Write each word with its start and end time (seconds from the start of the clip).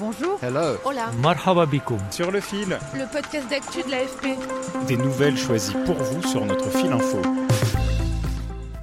Bonjour. 0.00 0.38
Hello. 0.42 0.78
Hola. 0.86 1.12
Marhaba 1.20 1.66
bikoum. 1.66 2.00
Sur 2.10 2.30
le 2.30 2.40
fil. 2.40 2.78
Le 2.94 3.12
podcast 3.12 3.50
d'actu 3.50 3.82
de 3.82 3.90
l'AFP. 3.90 4.28
Des 4.88 4.96
nouvelles 4.96 5.36
choisies 5.36 5.74
pour 5.84 5.96
vous 5.96 6.22
sur 6.26 6.46
notre 6.46 6.70
fil 6.70 6.90
info. 6.90 7.20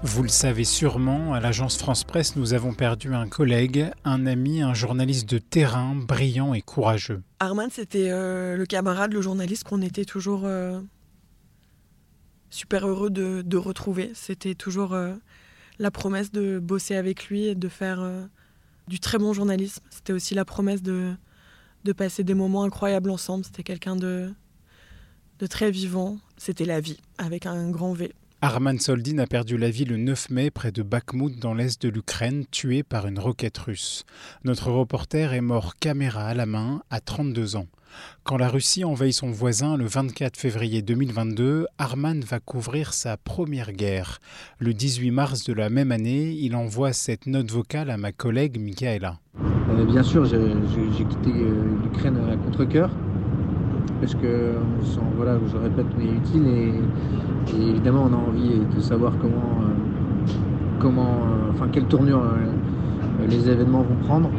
Vous 0.03 0.21
le 0.21 0.29
savez 0.29 0.63
sûrement, 0.63 1.33
à 1.33 1.39
l'agence 1.39 1.75
France 1.75 2.03
Presse, 2.03 2.35
nous 2.35 2.53
avons 2.53 2.75
perdu 2.75 3.15
un 3.15 3.27
collègue, 3.27 3.89
un 4.05 4.27
ami, 4.27 4.61
un 4.61 4.75
journaliste 4.75 5.27
de 5.27 5.39
terrain, 5.39 5.95
brillant 5.95 6.53
et 6.53 6.61
courageux. 6.61 7.23
Arman, 7.39 7.69
c'était 7.71 8.11
euh, 8.11 8.55
le 8.55 8.67
camarade, 8.67 9.11
le 9.11 9.21
journaliste 9.21 9.63
qu'on 9.63 9.81
était 9.81 10.05
toujours 10.05 10.41
euh, 10.43 10.79
super 12.51 12.87
heureux 12.87 13.09
de, 13.09 13.41
de 13.41 13.57
retrouver. 13.57 14.11
C'était 14.13 14.53
toujours 14.53 14.93
euh, 14.93 15.15
la 15.79 15.89
promesse 15.89 16.31
de 16.31 16.59
bosser 16.59 16.95
avec 16.95 17.25
lui 17.29 17.47
et 17.47 17.55
de 17.55 17.69
faire 17.69 18.01
euh, 18.01 18.21
du 18.87 18.99
très 18.99 19.17
bon 19.17 19.33
journalisme. 19.33 19.83
C'était 19.89 20.13
aussi 20.13 20.33
la 20.33 20.45
promesse 20.45 20.81
de, 20.81 21.15
passer 21.95 22.23
des 22.23 22.33
moments 22.33 22.63
incroyables 22.63 23.09
ensemble. 23.09 23.45
C'était 23.45 23.63
quelqu'un 23.63 23.95
de, 23.95 24.33
de 25.39 25.47
très 25.47 25.71
vivant. 25.71 26.17
C'était 26.37 26.65
la 26.65 26.79
vie, 26.79 26.99
avec 27.17 27.45
un 27.45 27.69
grand 27.69 27.93
V. 27.93 28.13
Arman 28.41 28.77
Soldin 28.77 29.17
a 29.17 29.25
perdu 29.25 29.57
la 29.57 29.71
vie 29.71 29.85
le 29.85 29.97
9 29.97 30.29
mai 30.29 30.51
près 30.51 30.71
de 30.71 30.83
Bakhmout 30.83 31.39
dans 31.39 31.55
l'est 31.55 31.81
de 31.81 31.89
l'Ukraine, 31.89 32.45
tué 32.51 32.83
par 32.83 33.07
une 33.07 33.17
roquette 33.17 33.57
russe. 33.57 34.05
Notre 34.43 34.69
reporter 34.69 35.33
est 35.33 35.41
mort 35.41 35.75
caméra 35.77 36.27
à 36.27 36.33
la 36.35 36.45
main 36.45 36.83
à 36.91 36.99
32 36.99 37.55
ans. 37.55 37.67
Quand 38.23 38.37
la 38.37 38.49
Russie 38.49 38.83
envahit 38.83 39.13
son 39.13 39.31
voisin 39.31 39.77
le 39.77 39.85
24 39.85 40.37
février 40.37 40.81
2022, 40.81 41.67
Arman 41.77 42.21
va 42.21 42.39
couvrir 42.39 42.93
sa 42.93 43.17
première 43.17 43.71
guerre. 43.71 44.19
Le 44.59 44.73
18 44.73 45.11
mars 45.11 45.43
de 45.45 45.53
la 45.53 45.69
même 45.69 45.91
année, 45.91 46.31
il 46.31 46.55
envoie 46.55 46.93
cette 46.93 47.25
note 47.25 47.49
vocale 47.51 47.89
à 47.89 47.97
ma 47.97 48.11
collègue 48.11 48.59
Michaela. 48.59 49.17
Euh, 49.69 49.85
bien 49.85 50.03
sûr, 50.03 50.25
j'ai 50.25 50.37
quitté 51.05 51.31
euh, 51.31 51.63
l'Ukraine 51.83 52.17
à 52.31 52.35
contre-coeur 52.37 52.89
parce 53.99 54.13
que 54.15 54.53
voilà, 55.15 55.39
je 55.51 55.57
répète, 55.57 55.85
on 55.97 56.01
est 56.01 56.17
utile 56.17 56.47
et, 56.47 57.69
évidemment 57.69 58.09
on 58.09 58.13
a 58.13 58.17
envie 58.17 58.59
de 58.75 58.79
savoir 58.81 59.17
comment, 59.19 59.61
euh, 59.61 60.31
comment, 60.79 61.17
enfin 61.51 61.67
quelle 61.71 61.85
tournure 61.85 62.21
les 63.27 63.49
événements 63.49 63.81
vont 63.81 63.95
prendre. 64.05 64.29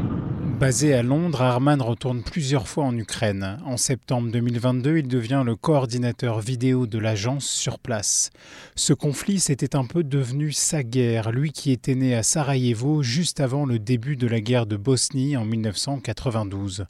Basé 0.58 0.92
à 0.92 1.04
Londres, 1.04 1.40
Arman 1.40 1.80
retourne 1.80 2.24
plusieurs 2.24 2.66
fois 2.66 2.82
en 2.82 2.96
Ukraine. 2.98 3.58
En 3.64 3.76
septembre 3.76 4.32
2022, 4.32 4.98
il 4.98 5.06
devient 5.06 5.44
le 5.46 5.54
coordinateur 5.54 6.40
vidéo 6.40 6.88
de 6.88 6.98
l'agence 6.98 7.46
sur 7.46 7.78
place. 7.78 8.30
Ce 8.74 8.92
conflit, 8.92 9.38
c'était 9.38 9.76
un 9.76 9.84
peu 9.84 10.02
devenu 10.02 10.50
sa 10.50 10.82
guerre, 10.82 11.30
lui 11.30 11.52
qui 11.52 11.70
était 11.70 11.94
né 11.94 12.16
à 12.16 12.24
Sarajevo 12.24 13.04
juste 13.04 13.38
avant 13.38 13.66
le 13.66 13.78
début 13.78 14.16
de 14.16 14.26
la 14.26 14.40
guerre 14.40 14.66
de 14.66 14.76
Bosnie 14.76 15.36
en 15.36 15.44
1992. 15.44 16.86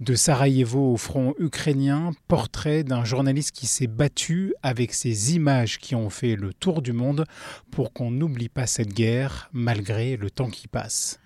De 0.00 0.14
Sarajevo 0.14 0.94
au 0.94 0.96
front 0.96 1.34
ukrainien, 1.38 2.12
portrait 2.28 2.82
d'un 2.82 3.04
journaliste 3.04 3.52
qui 3.52 3.66
s'est 3.66 3.88
battu 3.88 4.54
avec 4.62 4.94
ces 4.94 5.34
images 5.34 5.78
qui 5.78 5.94
ont 5.94 6.08
fait 6.08 6.34
le 6.34 6.54
tour 6.54 6.80
du 6.80 6.94
monde 6.94 7.26
pour 7.70 7.92
qu'on 7.92 8.10
n'oublie 8.10 8.48
pas 8.48 8.66
cette 8.66 8.94
guerre 8.94 9.50
malgré 9.52 10.16
le 10.16 10.30
temps 10.30 10.48
qui 10.48 10.66
passe. 10.66 11.21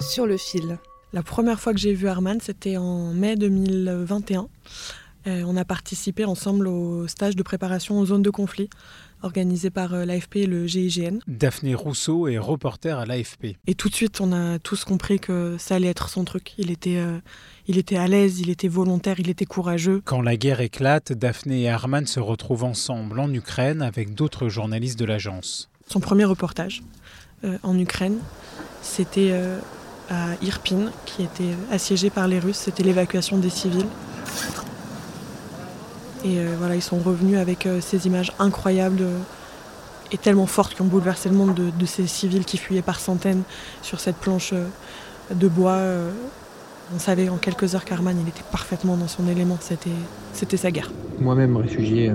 Sur 0.00 0.26
le 0.26 0.36
fil. 0.36 0.78
La 1.12 1.22
première 1.22 1.60
fois 1.60 1.72
que 1.72 1.78
j'ai 1.78 1.94
vu 1.94 2.08
Arman, 2.08 2.38
c'était 2.40 2.76
en 2.76 3.12
mai 3.12 3.36
2021. 3.36 4.48
Euh, 5.26 5.42
on 5.46 5.56
a 5.56 5.64
participé 5.64 6.24
ensemble 6.24 6.68
au 6.68 7.08
stage 7.08 7.36
de 7.36 7.42
préparation 7.42 7.98
aux 7.98 8.06
zones 8.06 8.22
de 8.22 8.30
conflit 8.30 8.70
organisé 9.22 9.70
par 9.70 9.94
euh, 9.94 10.04
l'AFP 10.04 10.36
et 10.36 10.46
le 10.46 10.66
GIGN. 10.66 11.18
Daphné 11.26 11.74
Rousseau 11.74 12.28
est 12.28 12.38
reporter 12.38 12.98
à 12.98 13.04
l'AFP. 13.04 13.56
Et 13.66 13.74
tout 13.74 13.88
de 13.88 13.94
suite, 13.94 14.20
on 14.20 14.32
a 14.32 14.58
tous 14.58 14.84
compris 14.84 15.18
que 15.18 15.56
ça 15.58 15.74
allait 15.74 15.88
être 15.88 16.08
son 16.08 16.24
truc. 16.24 16.54
Il 16.58 16.70
était, 16.70 16.98
euh, 16.98 17.18
il 17.66 17.78
était 17.78 17.96
à 17.96 18.06
l'aise, 18.06 18.40
il 18.40 18.50
était 18.50 18.68
volontaire, 18.68 19.18
il 19.18 19.28
était 19.28 19.44
courageux. 19.44 20.02
Quand 20.04 20.22
la 20.22 20.36
guerre 20.36 20.60
éclate, 20.60 21.12
Daphné 21.12 21.62
et 21.62 21.68
Arman 21.68 22.06
se 22.06 22.20
retrouvent 22.20 22.64
ensemble 22.64 23.18
en 23.18 23.32
Ukraine 23.32 23.82
avec 23.82 24.14
d'autres 24.14 24.48
journalistes 24.48 24.98
de 24.98 25.04
l'agence. 25.04 25.68
Son 25.88 26.00
premier 26.00 26.24
reportage 26.24 26.82
euh, 27.44 27.58
en 27.62 27.78
Ukraine, 27.78 28.18
c'était 28.82 29.30
euh, 29.32 29.58
à 30.10 30.28
Irpin, 30.42 30.90
qui 31.06 31.22
était 31.22 31.54
assiégé 31.70 32.10
par 32.10 32.28
les 32.28 32.38
Russes. 32.38 32.56
C'était 32.64 32.82
l'évacuation 32.82 33.38
des 33.38 33.50
civils. 33.50 33.86
Et 36.24 36.38
euh, 36.40 36.54
voilà, 36.58 36.74
ils 36.74 36.82
sont 36.82 36.98
revenus 36.98 37.38
avec 37.38 37.66
euh, 37.66 37.80
ces 37.80 38.06
images 38.06 38.32
incroyables 38.38 39.02
euh, 39.02 39.18
et 40.10 40.18
tellement 40.18 40.46
fortes 40.46 40.74
qui 40.74 40.82
ont 40.82 40.86
bouleversé 40.86 41.28
le 41.28 41.36
monde 41.36 41.54
de, 41.54 41.70
de 41.70 41.86
ces 41.86 42.06
civils 42.06 42.44
qui 42.44 42.56
fuyaient 42.56 42.82
par 42.82 42.98
centaines 42.98 43.42
sur 43.82 44.00
cette 44.00 44.16
planche 44.16 44.52
euh, 44.52 44.66
de 45.34 45.46
bois. 45.46 45.72
euh. 45.72 46.10
on 46.94 46.98
savait 46.98 47.28
en 47.28 47.36
quelques 47.36 47.74
heures 47.74 47.84
qu'Arman, 47.84 48.16
il 48.20 48.28
était 48.28 48.42
parfaitement 48.50 48.96
dans 48.96 49.06
son 49.08 49.28
élément. 49.28 49.58
C'était, 49.60 49.90
c'était 50.32 50.56
sa 50.56 50.70
guerre. 50.72 50.90
Moi-même 51.20 51.56
réfugié 51.56 52.12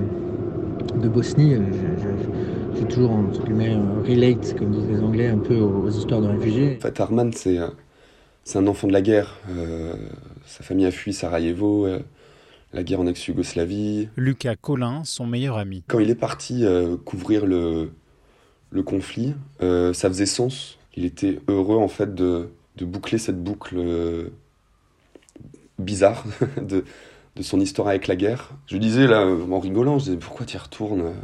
de 0.96 1.08
Bosnie, 1.08 1.54
je- 1.54 2.02
je- 2.02 2.78
j'ai 2.80 2.86
toujours 2.88 3.12
entre 3.12 3.42
guillemets 3.44 3.76
relate, 4.06 4.58
comme 4.58 4.70
disent 4.72 4.88
les 4.90 5.00
Anglais, 5.02 5.28
un 5.28 5.38
peu 5.38 5.56
aux, 5.56 5.84
aux 5.86 5.90
histoires 5.90 6.20
de 6.20 6.26
réfugiés. 6.28 6.76
En 6.78 6.82
fait, 6.82 7.00
Arman, 7.00 7.32
c'est 7.32 7.58
c'est 8.44 8.58
un 8.58 8.66
enfant 8.66 8.86
de 8.86 8.92
la 8.92 9.02
guerre. 9.02 9.38
Euh, 9.50 9.94
sa 10.46 10.62
famille 10.62 10.86
a 10.86 10.90
fui 10.90 11.12
Sarajevo, 11.12 11.86
euh, 11.86 12.00
la 12.72 12.82
guerre 12.82 13.00
en 13.00 13.06
ex-Yougoslavie. 13.06 14.08
Lucas 14.16 14.56
Collin, 14.56 15.02
son 15.04 15.26
meilleur 15.26 15.56
ami. 15.58 15.82
Quand 15.88 15.98
il 15.98 16.10
est 16.10 16.14
parti 16.14 16.64
euh, 16.64 16.96
couvrir 16.96 17.46
le, 17.46 17.90
le 18.70 18.82
conflit, 18.82 19.34
ça 19.60 20.08
faisait 20.08 20.26
sens. 20.26 20.78
Il 20.96 21.04
était 21.04 21.40
heureux 21.48 21.78
en 21.78 21.88
fait 21.88 22.14
de, 22.14 22.50
de 22.76 22.84
boucler 22.84 23.18
cette 23.18 23.42
boucle 23.42 24.30
bizarre 25.78 26.24
de, 26.62 26.84
de 27.36 27.42
son 27.42 27.60
histoire 27.60 27.88
avec 27.88 28.06
la 28.06 28.16
guerre. 28.16 28.50
Je 28.66 28.76
disais 28.76 29.06
là, 29.06 29.26
en 29.26 29.58
rigolant, 29.58 29.98
je 29.98 30.04
disais 30.04 30.16
pourquoi 30.16 30.46
tu 30.46 30.56
y 30.56 30.58
retournes? 30.58 31.14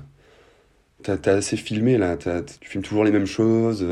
T'as 1.02 1.32
assez 1.32 1.56
filmé 1.56 1.96
là, 1.96 2.16
tu 2.16 2.68
filmes 2.68 2.82
toujours 2.82 3.04
les 3.04 3.10
mêmes 3.12 3.26
choses. 3.26 3.86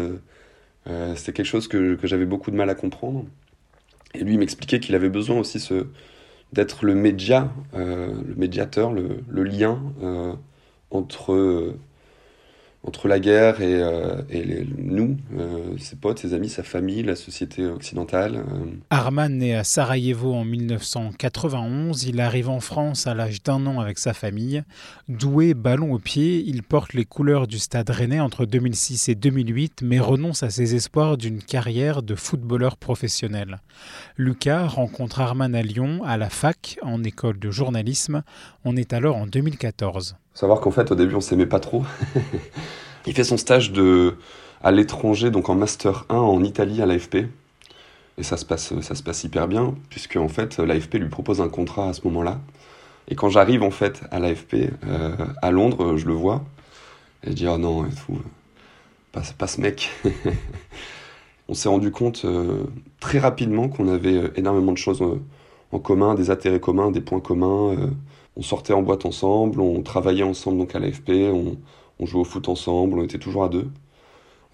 Euh, 0.88 1.14
C'était 1.16 1.32
quelque 1.32 1.46
chose 1.46 1.68
que, 1.68 1.98
j'avais 2.04 2.26
beaucoup 2.26 2.50
de 2.50 2.56
mal 2.56 2.70
à 2.70 2.74
comprendre. 2.74 3.24
Et 4.14 4.24
lui 4.24 4.38
m'expliquait 4.38 4.80
qu'il 4.80 4.94
avait 4.94 5.10
besoin 5.10 5.38
aussi 5.38 5.66
d'être 6.52 6.84
le 6.84 6.94
média, 6.94 7.52
euh, 7.74 8.14
le 8.26 8.34
médiateur, 8.34 8.92
le, 8.92 9.42
lien 9.44 9.80
euh, 10.02 10.32
entre, 10.90 11.74
entre 12.84 13.08
la 13.08 13.18
guerre 13.18 13.60
et, 13.60 13.74
euh, 13.82 14.22
nous, 14.78 15.16
euh, 15.36 15.76
ses 15.78 15.96
potes, 15.96 16.20
ses 16.20 16.32
amis, 16.32 16.48
sa 16.48 16.62
famille, 16.62 17.02
la 17.02 17.16
société 17.16 17.66
occidentale. 17.66 18.36
euh. 18.36 18.70
Arman 18.90 19.36
naît 19.36 19.54
à 19.54 19.64
Sarajevo 19.64 20.32
en 20.32 20.44
1991. 20.44 22.04
Il 22.04 22.20
arrive 22.20 22.48
en 22.48 22.60
France 22.60 23.06
à 23.06 23.14
l'âge 23.14 23.42
d'un 23.42 23.66
an 23.66 23.80
avec 23.80 23.98
sa 23.98 24.14
famille. 24.14 24.62
Doué, 25.08 25.54
ballon 25.54 25.92
au 25.92 25.98
pied, 25.98 26.42
il 26.46 26.62
porte 26.62 26.94
les 26.94 27.04
couleurs 27.04 27.46
du 27.46 27.58
stade 27.58 27.90
rennais 27.90 28.20
entre 28.20 28.46
2006 28.46 29.08
et 29.08 29.14
2008, 29.14 29.80
mais 29.82 29.98
renonce 29.98 30.42
à 30.42 30.50
ses 30.50 30.74
espoirs 30.74 31.16
d'une 31.16 31.42
carrière 31.42 32.02
de 32.02 32.14
footballeur 32.14 32.76
professionnel. 32.76 33.58
Lucas 34.16 34.66
rencontre 34.66 35.20
Arman 35.20 35.54
à 35.54 35.62
Lyon, 35.62 36.02
à 36.04 36.16
la 36.16 36.30
fac, 36.30 36.78
en 36.82 37.02
école 37.02 37.38
de 37.38 37.50
journalisme. 37.50 38.22
On 38.64 38.76
est 38.76 38.92
alors 38.92 39.16
en 39.16 39.26
2014. 39.26 40.16
Savoir 40.38 40.60
qu'en 40.60 40.70
fait, 40.70 40.92
au 40.92 40.94
début, 40.94 41.16
on 41.16 41.20
s'aimait 41.20 41.46
pas 41.46 41.58
trop. 41.58 41.82
Il 43.06 43.12
fait 43.12 43.24
son 43.24 43.36
stage 43.36 43.72
de, 43.72 44.14
à 44.62 44.70
l'étranger, 44.70 45.32
donc 45.32 45.48
en 45.48 45.56
Master 45.56 46.06
1 46.10 46.14
en 46.14 46.44
Italie 46.44 46.80
à 46.80 46.86
l'AFP. 46.86 47.26
Et 48.18 48.22
ça 48.22 48.36
se 48.36 48.44
passe, 48.44 48.72
ça 48.80 48.94
se 48.94 49.02
passe 49.02 49.24
hyper 49.24 49.48
bien, 49.48 49.74
puisque 49.90 50.14
en 50.14 50.28
fait, 50.28 50.58
l'AFP 50.58 50.94
lui 50.94 51.08
propose 51.08 51.40
un 51.40 51.48
contrat 51.48 51.88
à 51.88 51.92
ce 51.92 52.02
moment-là. 52.04 52.38
Et 53.08 53.16
quand 53.16 53.30
j'arrive 53.30 53.64
en 53.64 53.72
fait 53.72 54.02
à 54.12 54.20
l'AFP 54.20 54.70
euh, 54.86 55.16
à 55.42 55.50
Londres, 55.50 55.96
je 55.96 56.06
le 56.06 56.14
vois. 56.14 56.44
Et 57.24 57.30
je 57.30 57.34
dis, 57.34 57.48
oh 57.48 57.58
non, 57.58 57.82
tout, 57.82 58.22
pas, 59.10 59.22
pas 59.36 59.48
ce 59.48 59.60
mec. 59.60 59.90
on 61.48 61.54
s'est 61.54 61.68
rendu 61.68 61.90
compte 61.90 62.24
euh, 62.24 62.62
très 63.00 63.18
rapidement 63.18 63.68
qu'on 63.68 63.88
avait 63.88 64.16
euh, 64.16 64.32
énormément 64.36 64.70
de 64.70 64.78
choses 64.78 65.02
en 65.72 65.78
commun, 65.80 66.14
des 66.14 66.30
intérêts 66.30 66.60
communs, 66.60 66.92
des 66.92 67.00
points 67.00 67.18
communs. 67.18 67.74
On 68.38 68.42
sortait 68.42 68.72
en 68.72 68.82
boîte 68.82 69.04
ensemble, 69.04 69.60
on 69.60 69.82
travaillait 69.82 70.22
ensemble 70.22 70.58
donc 70.58 70.74
à 70.74 70.78
l'AFP, 70.78 71.10
on, 71.10 71.56
jouait 72.06 72.20
au 72.20 72.24
foot 72.24 72.48
ensemble, 72.48 73.00
on 73.00 73.04
était 73.04 73.18
toujours 73.18 73.44
à 73.44 73.48
deux. 73.48 73.68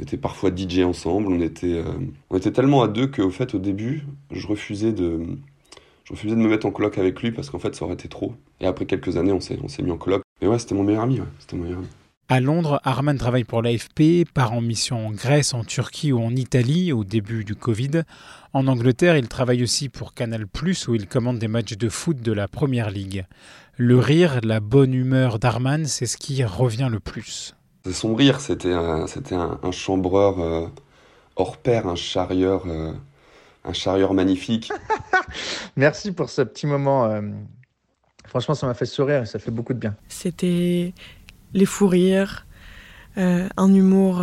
On 0.01 0.03
était 0.03 0.17
parfois 0.17 0.51
DJ 0.51 0.81
ensemble, 0.81 1.29
on 1.31 1.41
était, 1.41 1.75
euh, 1.75 1.85
on 2.31 2.37
était 2.37 2.51
tellement 2.51 2.83
à 2.83 2.89
deux 2.89 3.07
qu'au 3.07 3.31
fait, 3.31 3.55
au 3.55 3.59
début, 3.59 4.07
je 4.33 4.47
refusais 4.47 4.93
de, 4.93 5.21
je 6.05 6.13
refusais 6.15 6.35
de 6.35 6.41
me 6.41 6.49
mettre 6.49 6.67
en 6.67 6.71
coloc 6.71 6.97
avec 6.99 7.23
lui 7.23 7.31
parce 7.31 7.51
qu'en 7.51 7.59
fait, 7.59 7.75
ça 7.75 7.85
aurait 7.85 7.95
été 7.95 8.09
trop. 8.09 8.35
Et 8.61 8.67
après 8.67 8.87
quelques 8.87 9.19
années, 9.19 9.33
on 9.33 9.41
s'est, 9.41 9.59
mis 9.83 9.91
en 9.91 9.99
coloc. 9.99 10.23
Mais 10.41 10.49
ouais, 10.49 10.59
c'était 10.59 10.75
mon 10.75 10.83
meilleur 10.83 11.03
ami, 11.03 11.21
c'était 11.39 11.57
mon 11.57 11.65
meilleur 11.65 11.79
ami. 11.79 11.89
À 12.31 12.41
Londres, 12.41 12.81
Arman 12.85 13.19
travaille 13.19 13.45
pour 13.45 13.61
l'AFP, 13.61 14.25
part 14.33 14.55
en 14.55 14.63
mission 14.63 15.09
en 15.09 15.11
Grèce, 15.11 15.53
en 15.53 15.63
Turquie 15.63 16.11
ou 16.11 16.23
en 16.23 16.35
Italie 16.35 16.91
au 16.91 17.05
début 17.05 17.45
du 17.45 17.55
Covid. 17.55 18.05
En 18.55 18.67
Angleterre, 18.67 19.19
il 19.19 19.29
travaille 19.29 19.63
aussi 19.63 19.91
pour 19.91 20.15
Canal+, 20.15 20.47
où 20.89 20.95
il 20.95 21.07
commande 21.07 21.39
des 21.39 21.49
matchs 21.49 21.77
de 21.77 21.89
foot 21.91 22.17
de 22.23 22.33
la 22.33 22.49
Première 22.49 22.91
Ligue. 22.91 23.27
Le 23.77 23.99
rire, 23.99 24.41
la 24.43 24.61
bonne 24.61 24.95
humeur 24.95 25.39
d'Arman, 25.39 25.85
c'est 25.85 26.07
ce 26.07 26.17
qui 26.17 26.43
revient 26.45 26.89
le 26.91 26.99
plus. 26.99 27.55
Son 27.93 28.15
rire, 28.15 28.41
c'était 28.41 28.73
un, 28.73 29.07
c'était 29.07 29.35
un, 29.35 29.59
chambreur 29.71 30.41
euh, 30.41 30.67
hors 31.37 31.59
pair, 31.59 31.87
un 31.87 31.95
charieur, 31.95 32.63
euh, 32.67 32.93
un 33.65 33.73
charieur 33.75 34.15
magnifique. 34.15 34.73
Merci 35.77 36.11
pour 36.13 36.31
ce 36.31 36.41
petit 36.41 36.67
moment. 36.67 37.05
Euh, 37.05 37.21
franchement, 38.27 38.55
ça 38.55 38.67
m'a 38.67 38.73
fait 38.73 38.87
sourire 38.87 39.25
et 39.25 39.27
ça 39.27 39.39
fait 39.39 39.51
beaucoup 39.51 39.75
de 39.75 39.79
bien. 39.79 39.95
C'était 40.09 40.95
les 41.55 41.67
fous 41.67 41.89
rires, 41.89 42.47
un 43.17 43.75
humour 43.75 44.23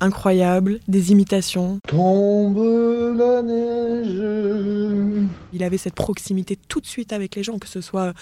incroyable, 0.00 0.80
des 0.88 1.12
imitations. 1.12 1.80
Tombe 1.86 3.16
la 3.16 3.42
neige. 3.42 5.30
Il 5.52 5.62
avait 5.62 5.78
cette 5.78 5.94
proximité 5.94 6.56
tout 6.68 6.80
de 6.80 6.86
suite 6.86 7.12
avec 7.12 7.34
les 7.34 7.42
gens, 7.42 7.58
que 7.58 7.68
ce 7.68 7.80
soit 7.80 8.12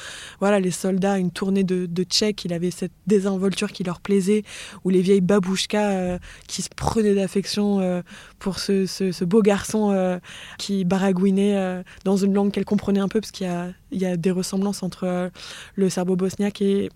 voilà 0.41 0.61
les 0.61 0.71
soldats, 0.71 1.19
une 1.19 1.31
tournée 1.31 1.65
de, 1.65 1.87
de 1.87 2.03
tchèques, 2.05 2.45
il 2.45 2.53
avait 2.53 2.71
cette 2.71 2.93
désinvolture 3.07 3.73
qui 3.73 3.83
leur 3.83 4.01
plaisait, 4.01 4.45
ou 4.85 4.91
les 4.91 5.01
vieilles 5.01 5.21
babouchkas 5.21 5.91
euh, 5.91 6.19
qui 6.47 6.63
se 6.63 6.69
prenaient 6.75 7.15
d'affection 7.15 7.81
euh, 7.81 8.03
pour 8.39 8.59
ce, 8.59 8.87
ce, 8.87 9.25
beau 9.25 9.43
garçon 9.43 9.91
euh, 9.91 10.19
qui 10.59 10.85
baragouinait 10.85 11.83
dans 12.05 12.17
une 12.17 12.35
langue 12.35 12.53
qu'elle 12.53 12.65
comprenait 12.65 13.01
un 13.01 13.09
peu, 13.09 13.21
parce 13.21 13.33
qu'il 13.33 13.47
y 13.47 13.51
a, 13.51 13.69
il 13.91 14.01
y 14.01 14.07
a 14.07 14.17
des 14.17 14.31
ressemblances 14.31 14.83
entre 14.83 15.31
le 15.75 15.89
serbo-bosniaque 15.89 16.63
et, 16.63 16.91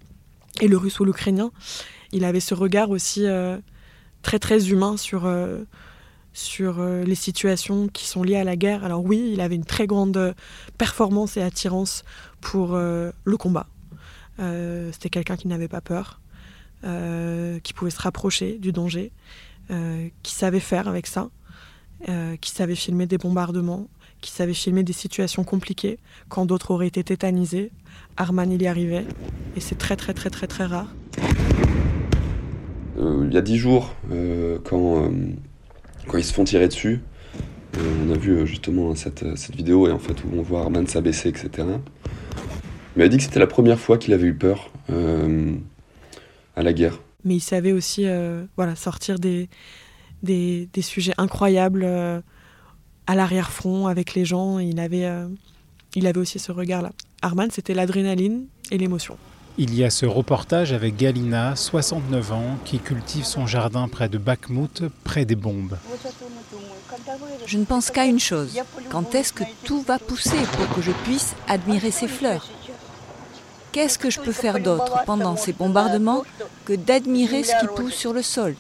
et 0.60 0.69
le 0.69 0.76
russe 0.76 1.00
ou 1.00 1.05
l'ukrainien. 1.05 1.50
Il 2.12 2.25
avait 2.25 2.40
ce 2.40 2.55
regard 2.55 2.90
aussi 2.90 3.26
très 4.22 4.38
très 4.38 4.70
humain 4.70 4.96
sur, 4.96 5.26
euh, 5.26 5.64
sur 6.32 6.81
euh, 6.81 7.05
les 7.05 7.14
situations 7.14 7.88
qui 7.88 8.06
sont 8.06 8.22
liées 8.22 8.37
à 8.37 8.44
la 8.44 8.56
guerre. 8.56 8.84
Alors 8.84 9.05
oui, 9.05 9.31
il 9.32 9.40
avait 9.40 9.55
une 9.55 9.64
très 9.64 9.87
grande 9.87 10.34
performance 10.76 11.37
et 11.37 11.43
attirance 11.43 12.05
pour 12.40 12.75
euh, 12.75 13.10
le 13.25 13.37
combat. 13.37 13.66
C'était 14.93 15.10
quelqu'un 15.10 15.37
qui 15.37 15.49
n'avait 15.49 15.66
pas 15.66 15.81
peur, 15.81 16.20
qui 16.84 17.72
pouvait 17.72 17.90
se 17.90 18.00
rapprocher 18.00 18.56
du 18.58 18.70
danger, 18.70 19.11
qui 20.22 20.32
savait 20.32 20.61
faire 20.61 20.87
avec 20.87 21.08
ça, 21.08 21.28
qui 22.40 22.50
savait 22.52 22.76
filmer 22.76 23.06
des 23.06 23.19
bombardements, 23.19 23.88
qui 24.20 24.30
savait 24.30 24.54
filmer 24.54 24.82
des 24.82 24.92
situations 24.92 25.44
compliquées 25.44 25.98
quand 26.28 26.46
d'autres 26.46 26.70
auraient 26.70 26.86
été 26.86 27.04
tétanisés. 27.04 27.70
Arman, 28.16 28.50
il 28.50 28.62
y 28.62 28.66
arrivait, 28.66 29.04
et 29.56 29.60
c'est 29.60 29.78
très 29.78 29.96
très 29.96 30.14
très 30.14 30.30
très 30.30 30.46
très 30.46 30.64
rare. 30.64 30.92
Euh, 32.98 33.26
il 33.28 33.34
y 33.34 33.38
a 33.38 33.42
dix 33.42 33.58
jours, 33.58 33.94
euh, 34.10 34.58
quand, 34.64 35.04
euh, 35.04 35.10
quand 36.08 36.18
ils 36.18 36.24
se 36.24 36.32
font 36.32 36.44
tirer 36.44 36.68
dessus, 36.68 37.00
on 37.76 38.12
a 38.12 38.16
vu 38.16 38.44
justement 38.46 38.94
cette, 38.96 39.36
cette, 39.36 39.54
vidéo 39.54 39.88
et 39.88 39.92
en 39.92 40.00
fait 40.00 40.24
où 40.24 40.28
on 40.36 40.42
voit 40.42 40.62
Arman 40.62 40.86
s'abaisser, 40.86 41.28
etc. 41.28 41.50
Il 42.96 43.02
m'a 43.02 43.08
dit 43.08 43.18
que 43.18 43.22
c'était 43.22 43.38
la 43.38 43.46
première 43.46 43.78
fois 43.78 43.98
qu'il 43.98 44.12
avait 44.14 44.26
eu 44.26 44.34
peur 44.34 44.72
à 46.56 46.62
la 46.62 46.72
guerre. 46.72 46.98
Mais 47.24 47.36
il 47.36 47.40
savait 47.40 47.70
aussi 47.70 48.06
voilà, 48.56 48.74
sortir 48.74 49.20
des, 49.20 49.48
des, 50.24 50.68
des 50.72 50.82
sujets 50.82 51.14
incroyables 51.18 51.86
à 53.08 53.16
l'arrière-front 53.16 53.88
avec 53.88 54.14
les 54.14 54.25
gens. 54.25 54.60
Il 54.60 54.78
avait, 54.78 55.10
il 55.96 56.06
avait 56.06 56.20
aussi 56.20 56.38
ce 56.38 56.52
regard-là. 56.52 56.93
Arman, 57.22 57.50
c'était 57.50 57.75
l'adrénaline 57.75 58.46
et 58.70 58.78
l'émotion. 58.78 59.16
Il 59.60 59.75
y 59.75 59.82
a 59.82 59.90
ce 59.90 60.06
reportage 60.06 60.72
avec 60.72 60.96
Galina, 60.96 61.56
69 61.56 62.32
ans, 62.32 62.58
qui 62.64 62.78
cultive 62.78 63.25
son 63.25 63.49
jardin 63.49 63.88
près 63.88 64.08
de 64.08 64.16
Bakhmut, 64.16 64.84
près 65.02 65.25
des 65.25 65.34
bombes. 65.34 65.76
Je 67.44 67.58
ne 67.58 67.64
pense 67.64 67.90
qu'à 67.90 68.05
une 68.05 68.20
chose. 68.20 68.56
Quand 68.88 69.16
est-ce 69.16 69.32
que 69.32 69.43
tout 69.64 69.82
va 69.82 69.99
pousser 69.99 70.38
pour 70.52 70.76
que 70.76 70.81
je 70.81 70.93
puisse 70.93 71.34
admirer 71.49 71.90
ces 71.90 72.06
fleurs? 72.06 72.46
Qu'est-ce 73.72 73.99
que 73.99 74.11
je 74.11 74.20
peux 74.20 74.32
faire 74.32 74.61
d'autre 74.61 75.02
pendant 75.06 75.37
ces 75.37 75.52
bombardements 75.52 76.22
que 76.64 76.75
d'admirer 76.75 77.43
ce 77.43 77.58
qui 77.61 77.66
pousse 77.75 77.94
sur 77.94 78.12
le 78.12 78.22
sol? 78.22 78.54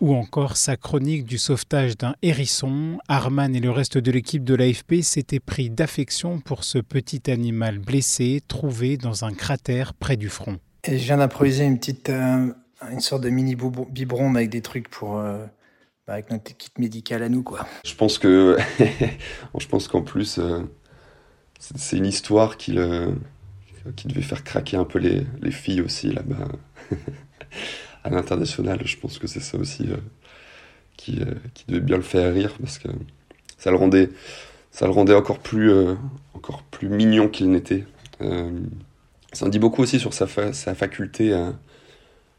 Ou 0.00 0.14
encore 0.14 0.56
sa 0.56 0.76
chronique 0.76 1.24
du 1.24 1.38
sauvetage 1.38 1.96
d'un 1.96 2.14
hérisson, 2.22 2.98
Arman 3.08 3.54
et 3.54 3.60
le 3.60 3.70
reste 3.70 3.98
de 3.98 4.10
l'équipe 4.10 4.44
de 4.44 4.54
l'AFP 4.54 5.02
s'étaient 5.02 5.40
pris 5.40 5.70
d'affection 5.70 6.40
pour 6.40 6.64
ce 6.64 6.78
petit 6.78 7.30
animal 7.30 7.78
blessé 7.78 8.42
trouvé 8.46 8.96
dans 8.96 9.24
un 9.24 9.32
cratère 9.32 9.94
près 9.94 10.16
du 10.16 10.28
front. 10.28 10.58
Et 10.84 10.98
je 10.98 11.04
viens 11.04 11.16
d'improviser 11.16 11.64
une 11.64 11.78
petite, 11.78 12.10
euh, 12.10 12.52
une 12.90 13.00
sorte 13.00 13.22
de 13.22 13.30
mini 13.30 13.56
biberon 13.90 14.34
avec 14.34 14.50
des 14.50 14.62
trucs 14.62 14.88
pour, 14.88 15.18
euh, 15.18 15.44
bah, 16.06 16.14
avec 16.14 16.30
notre 16.30 16.56
kit 16.56 16.70
médical 16.78 17.22
à 17.22 17.28
nous, 17.28 17.42
quoi. 17.42 17.66
Je 17.84 17.94
pense 17.94 18.18
que, 18.18 18.56
je 19.58 19.66
pense 19.66 19.88
qu'en 19.88 20.02
plus, 20.02 20.38
euh, 20.38 20.60
c'est 21.58 21.96
une 21.96 22.06
histoire 22.06 22.56
qui 22.56 22.78
qui 23.94 24.08
devait 24.08 24.22
faire 24.22 24.42
craquer 24.42 24.76
un 24.76 24.84
peu 24.84 24.98
les, 24.98 25.24
les 25.40 25.52
filles 25.52 25.80
aussi 25.80 26.10
là-bas. 26.10 26.48
à 28.06 28.10
l'international. 28.10 28.80
Je 28.84 28.96
pense 28.96 29.18
que 29.18 29.26
c'est 29.26 29.40
ça 29.40 29.58
aussi 29.58 29.88
euh, 29.90 29.96
qui, 30.96 31.20
euh, 31.20 31.34
qui, 31.54 31.64
devait 31.66 31.80
bien 31.80 31.96
le 31.96 32.02
faire 32.02 32.32
rire 32.32 32.54
parce 32.60 32.78
que 32.78 32.88
ça 33.58 33.70
le 33.70 33.76
rendait, 33.76 34.10
ça 34.70 34.86
le 34.86 34.92
rendait 34.92 35.14
encore 35.14 35.40
plus, 35.40 35.70
euh, 35.70 35.94
encore 36.34 36.62
plus 36.62 36.88
mignon 36.88 37.28
qu'il 37.28 37.50
n'était. 37.50 37.84
ça 39.32 39.44
en 39.44 39.48
dit 39.48 39.58
beaucoup 39.58 39.82
aussi 39.82 39.98
sur 39.98 40.14
sa, 40.14 40.26
sa 40.52 40.74
faculté 40.74 41.34
à, 41.34 41.52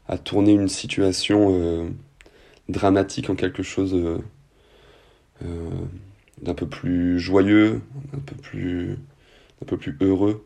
à, 0.08 0.18
tourner 0.18 0.52
une 0.52 0.68
situation 0.68 1.92
dramatique 2.68 3.30
en 3.30 3.36
quelque 3.36 3.62
chose 3.62 3.94
d'un 5.40 6.54
peu 6.54 6.66
plus 6.66 7.20
joyeux, 7.20 7.80
un 8.16 8.18
peu 8.18 8.34
plus, 8.34 8.98
peu 9.66 9.76
plus 9.76 9.96
heureux. 10.00 10.44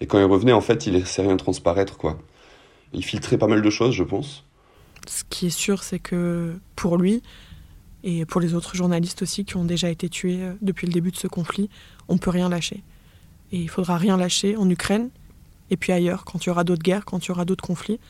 Et 0.00 0.06
quand 0.06 0.18
il 0.18 0.24
revenait, 0.24 0.52
en 0.52 0.62
fait, 0.62 0.86
il 0.86 0.94
laissait 0.94 1.22
rien 1.22 1.36
transparaître, 1.36 1.98
quoi. 1.98 2.18
Il 2.94 3.04
filtrait 3.04 3.36
pas 3.36 3.46
mal 3.48 3.60
de 3.60 3.70
choses, 3.70 3.94
je 3.94 4.04
pense. 4.04 4.44
Ce 5.08 5.24
qui 5.28 5.46
est 5.46 5.50
sûr, 5.50 5.82
c'est 5.82 5.98
que 5.98 6.58
pour 6.76 6.96
lui, 6.96 7.22
et 8.02 8.24
pour 8.24 8.40
les 8.40 8.54
autres 8.54 8.76
journalistes 8.76 9.22
aussi 9.22 9.44
qui 9.44 9.56
ont 9.56 9.64
déjà 9.64 9.90
été 9.90 10.08
tués 10.08 10.42
euh, 10.42 10.54
depuis 10.62 10.86
le 10.86 10.92
début 10.92 11.10
de 11.10 11.16
ce 11.16 11.26
conflit, 11.26 11.68
on 12.08 12.14
ne 12.14 12.18
peut 12.18 12.30
rien 12.30 12.48
lâcher. 12.48 12.82
Et 13.52 13.58
il 13.58 13.68
faudra 13.68 13.98
rien 13.98 14.16
lâcher 14.16 14.56
en 14.56 14.68
Ukraine, 14.70 15.10
et 15.70 15.76
puis 15.76 15.92
ailleurs, 15.92 16.24
quand 16.24 16.44
il 16.44 16.48
y 16.48 16.50
aura 16.50 16.64
d'autres 16.64 16.82
guerres, 16.82 17.04
quand 17.04 17.24
il 17.24 17.28
y 17.28 17.30
aura 17.30 17.44
d'autres 17.44 17.64
conflits, 17.64 18.00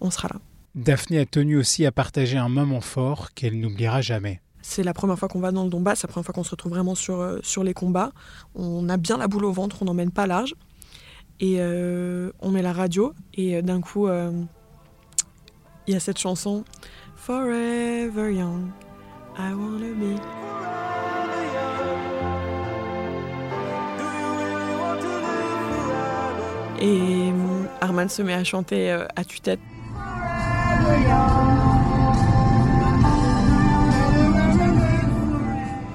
on 0.00 0.10
sera 0.10 0.28
là. 0.28 0.40
Daphné 0.74 1.20
a 1.20 1.26
tenu 1.26 1.56
aussi 1.56 1.86
à 1.86 1.92
partager 1.92 2.36
un 2.36 2.50
moment 2.50 2.82
fort 2.82 3.32
qu'elle 3.32 3.58
n'oubliera 3.58 4.02
jamais. 4.02 4.40
C'est 4.60 4.82
la 4.82 4.92
première 4.92 5.18
fois 5.18 5.28
qu'on 5.28 5.40
va 5.40 5.52
dans 5.52 5.64
le 5.64 5.70
Donbass, 5.70 6.00
c'est 6.00 6.06
la 6.06 6.12
première 6.12 6.26
fois 6.26 6.34
qu'on 6.34 6.44
se 6.44 6.50
retrouve 6.50 6.72
vraiment 6.72 6.94
sur, 6.94 7.20
euh, 7.20 7.38
sur 7.42 7.64
les 7.64 7.72
combats. 7.72 8.12
On 8.54 8.88
a 8.88 8.96
bien 8.96 9.16
la 9.16 9.28
boule 9.28 9.44
au 9.44 9.52
ventre, 9.52 9.78
on 9.80 9.84
n'emmène 9.86 10.10
pas 10.10 10.26
large. 10.26 10.54
Et 11.38 11.56
euh, 11.58 12.30
on 12.40 12.50
met 12.50 12.62
la 12.62 12.72
radio, 12.72 13.12
et 13.34 13.60
d'un 13.62 13.80
coup, 13.80 14.08
il 15.86 15.94
y 15.94 15.96
a 15.96 16.00
cette 16.00 16.18
chanson 16.18 16.64
Forever 17.14 18.32
Young, 18.32 18.70
I 19.38 19.52
Wanna 19.52 19.92
Be. 19.94 20.20
Et 26.78 27.30
euh, 27.30 27.64
Arman 27.80 28.08
se 28.08 28.22
met 28.22 28.34
à 28.34 28.44
chanter 28.44 28.92
euh, 28.92 29.06
à 29.16 29.24
tue-tête. 29.24 29.60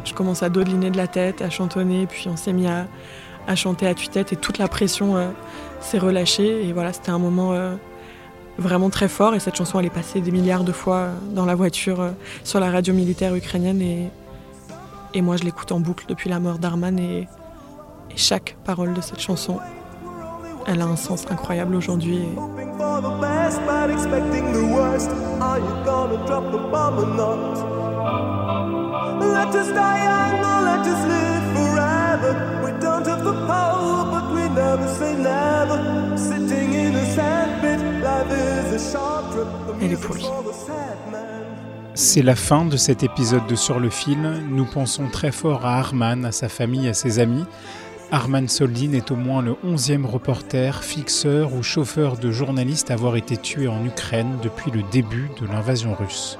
Je 0.03 0.13
commence 0.13 0.41
à 0.43 0.49
dodeliner 0.49 0.89
de 0.89 0.97
la 0.97 1.07
tête, 1.07 1.41
à 1.41 1.49
chantonner, 1.49 2.07
puis 2.07 2.27
on 2.27 2.35
s'est 2.35 2.53
mis 2.53 2.67
à, 2.67 2.87
chanter 3.55 3.87
à 3.87 3.93
tue-tête 3.93 4.33
et 4.33 4.35
toute 4.35 4.57
la 4.57 4.67
pression 4.67 5.17
euh, 5.17 5.29
s'est 5.81 5.99
relâchée. 5.99 6.67
Et 6.67 6.73
voilà, 6.73 6.93
c'était 6.93 7.11
un 7.11 7.19
moment 7.19 7.53
vraiment 8.57 8.89
très 8.89 9.07
fort. 9.07 9.33
Et 9.35 9.39
cette 9.39 9.55
chanson, 9.55 9.79
elle 9.79 9.85
est 9.85 9.89
passée 9.89 10.21
des 10.21 10.31
milliards 10.31 10.63
de 10.63 10.71
fois 10.71 11.09
dans 11.33 11.45
la 11.45 11.55
voiture, 11.55 12.01
euh, 12.01 12.11
sur 12.43 12.59
la 12.59 12.71
radio 12.71 12.93
militaire 12.93 13.35
ukrainienne. 13.35 13.81
Et, 13.81 15.21
moi, 15.21 15.37
je 15.37 15.43
l'écoute 15.43 15.71
en 15.71 15.79
boucle 15.79 16.05
depuis 16.07 16.29
la 16.29 16.39
mort 16.39 16.57
d'Arman. 16.57 16.97
Et, 16.99 17.27
chaque 18.15 18.57
parole 18.65 18.93
de 18.93 18.99
cette 18.99 19.21
chanson, 19.21 19.59
elle 20.67 20.81
a 20.81 20.85
un 20.85 20.97
sens 20.97 21.25
incroyable 21.29 21.75
aujourd'hui. 21.75 22.19
C'est 41.93 42.21
la 42.21 42.35
fin 42.35 42.65
de 42.65 42.77
cet 42.77 43.03
épisode 43.03 43.47
de 43.47 43.55
Sur 43.55 43.79
le 43.79 43.89
fil. 43.89 44.43
Nous 44.49 44.65
pensons 44.65 45.07
très 45.07 45.31
fort 45.31 45.65
à 45.65 45.77
Arman, 45.77 46.25
à 46.25 46.31
sa 46.31 46.49
famille, 46.49 46.87
à 46.87 46.93
ses 46.93 47.19
amis. 47.19 47.45
Arman 48.11 48.47
Soldin 48.47 48.93
est 48.93 49.09
au 49.11 49.15
moins 49.15 49.41
le 49.41 49.53
11e 49.65 50.05
reporter, 50.05 50.83
fixeur 50.83 51.53
ou 51.53 51.63
chauffeur 51.63 52.17
de 52.17 52.31
journaliste 52.31 52.91
à 52.91 52.95
avoir 52.95 53.15
été 53.15 53.37
tué 53.37 53.67
en 53.67 53.85
Ukraine 53.85 54.37
depuis 54.43 54.69
le 54.71 54.83
début 54.91 55.29
de 55.39 55.47
l'invasion 55.47 55.95
russe. 55.95 56.37